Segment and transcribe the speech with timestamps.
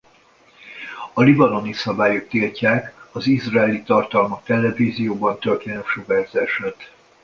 [1.13, 6.91] A libanoni szabályok tiltják az izraeli tartalmak televízióban történő sugárzását.